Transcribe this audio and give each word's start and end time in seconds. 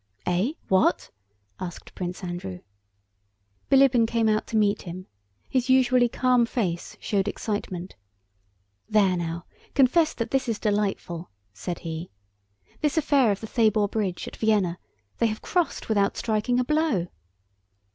"Eh? 0.25 0.53
What?" 0.67 1.11
asked 1.59 1.93
Prince 1.93 2.23
Andrew. 2.23 2.61
Bilíbin 3.71 4.07
came 4.07 4.27
out 4.27 4.47
to 4.47 4.57
meet 4.57 4.81
him. 4.81 5.05
His 5.47 5.69
usually 5.69 6.09
calm 6.09 6.47
face 6.47 6.97
showed 6.99 7.27
excitement. 7.27 7.95
"There 8.89 9.15
now! 9.15 9.45
Confess 9.75 10.15
that 10.15 10.31
this 10.31 10.49
is 10.49 10.57
delightful," 10.57 11.29
said 11.53 11.77
he. 11.85 12.09
"This 12.81 12.97
affair 12.97 13.31
of 13.31 13.41
the 13.41 13.45
Thabor 13.45 13.87
Bridge, 13.87 14.27
at 14.27 14.37
Vienna.... 14.37 14.79
They 15.19 15.27
have 15.27 15.43
crossed 15.43 15.87
without 15.87 16.17
striking 16.17 16.59
a 16.59 16.63
blow!" 16.63 17.05